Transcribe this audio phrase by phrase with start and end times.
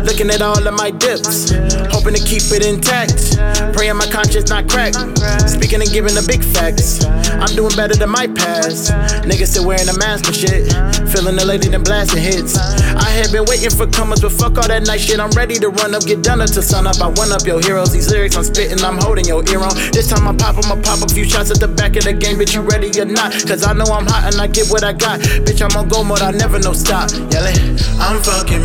[0.00, 1.52] Looking at all of my dips,
[1.92, 3.36] hoping to keep it intact.
[3.76, 4.94] Praying my conscience not crack.
[5.44, 7.04] Speaking and giving the big facts.
[7.04, 8.88] I'm doing better than my past.
[9.28, 10.72] Niggas still wearing a mask and shit.
[11.12, 12.56] Feeling the lady then blasting hits.
[12.96, 15.20] I had been waiting for comers, but fuck all that night shit.
[15.20, 16.96] I'm ready to run up, get done up until sun up.
[17.04, 17.92] I one up your heroes.
[17.92, 19.76] These lyrics I'm spitting, I'm holding your ear on.
[19.92, 22.40] This time I pop, I'ma pop a few shots at the back of the game.
[22.40, 23.36] Bitch, you ready or not?
[23.44, 25.20] Cause I know I'm hot and I get what I got.
[25.44, 27.12] Bitch, I'm on go mode, I never know stop.
[27.28, 28.61] Yelling, I'm fucking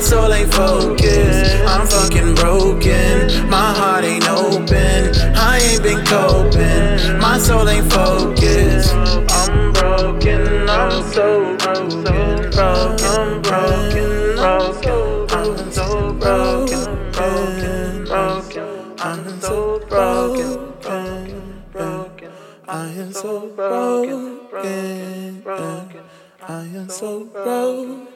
[0.00, 1.56] My soul ain't focused.
[1.66, 3.50] I'm fucking broken.
[3.50, 5.14] My heart ain't open.
[5.36, 7.18] I ain't been coping.
[7.18, 8.94] My soul ain't focused.
[8.94, 10.70] I'm broken.
[10.70, 12.50] I'm so broken.
[12.50, 14.38] Bro, I'm broken.
[14.38, 17.12] I'm so I'm so broken.
[17.12, 18.04] Broken.
[18.06, 19.00] Broken.
[19.00, 20.72] I'm so broken.
[20.80, 21.62] Broken.
[21.72, 22.32] Broken.
[22.66, 24.48] I am so broken.
[24.48, 26.00] Broken.
[26.48, 28.06] I am so broken.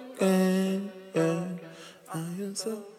[1.14, 1.53] Yeah.
[2.14, 2.93] 的颜色